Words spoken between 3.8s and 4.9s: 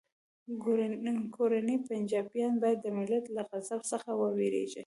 څخه وویریږي